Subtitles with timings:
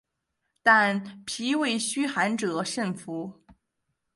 [0.63, 3.39] 但脾胃虚寒者慎服。